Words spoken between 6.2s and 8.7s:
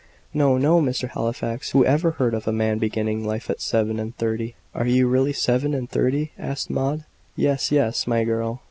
asked Maud. "Yes yes, my girl.